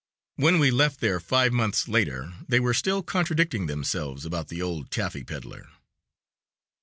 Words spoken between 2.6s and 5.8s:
still contradicting themselves about the old taffy peddler.